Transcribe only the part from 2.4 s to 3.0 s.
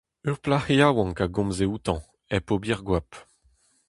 ober